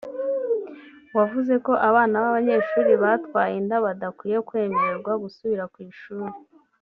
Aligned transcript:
wavuze 1.17 1.53
ko 1.65 1.71
abana 1.89 2.15
b’abanyeshuri 2.23 2.91
batwaye 3.03 3.53
inda 3.61 3.77
badakwiye 3.85 4.37
kwemererwa 4.47 5.11
gusubira 5.23 5.63
ku 5.75 5.79
ishuri 5.91 6.33